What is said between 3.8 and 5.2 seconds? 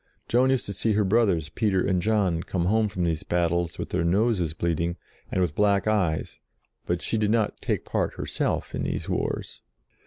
their noses bleeding,